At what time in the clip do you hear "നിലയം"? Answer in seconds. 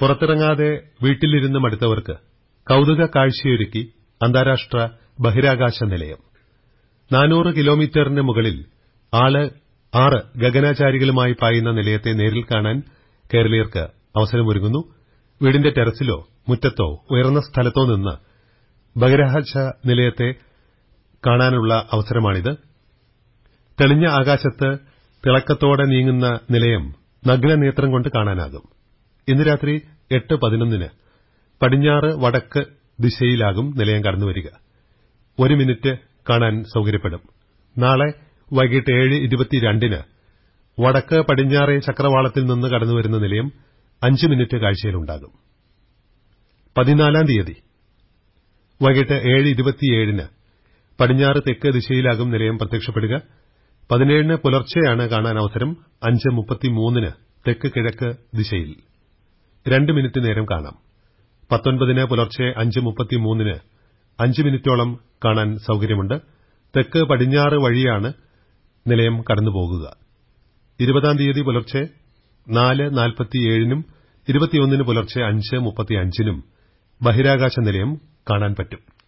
5.84-6.16, 26.50-26.94, 33.76-34.04, 43.18-43.52, 52.30-52.58, 68.86-69.24, 77.60-78.00